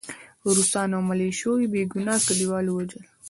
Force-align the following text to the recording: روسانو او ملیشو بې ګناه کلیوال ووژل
روسانو 0.55 0.95
او 0.97 1.03
ملیشو 1.09 1.51
بې 1.71 1.81
ګناه 1.93 2.21
کلیوال 2.27 2.65
ووژل 2.67 3.03